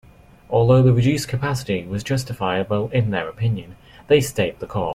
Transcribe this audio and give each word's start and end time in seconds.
Although 0.49 0.81
the 0.81 0.93
reduced 0.93 1.27
capacity 1.27 1.85
was 1.85 2.01
justifiable 2.03 2.89
in 2.89 3.11
their 3.11 3.29
opinion, 3.29 3.75
they 4.07 4.19
stayed 4.19 4.57
the 4.59 4.65
course. 4.65 4.89